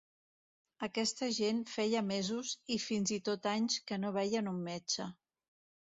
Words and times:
Aquesta 0.87 1.27
gent 1.39 1.59
feia 1.73 2.01
mesos 2.09 2.55
i 2.77 2.79
fins 2.89 3.15
i 3.19 3.19
tot 3.29 3.47
anys 3.55 3.77
que 3.91 4.03
no 4.05 4.15
veien 4.17 4.51
un 4.57 4.65
metge. 4.71 5.11